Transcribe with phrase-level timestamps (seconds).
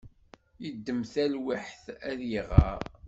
[0.63, 2.79] Yeddem talwiḥt ad iɣer.